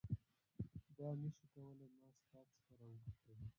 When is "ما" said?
1.97-2.07